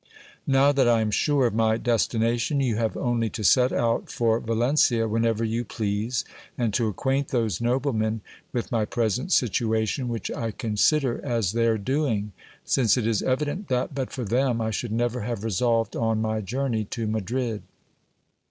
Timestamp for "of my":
1.45-1.77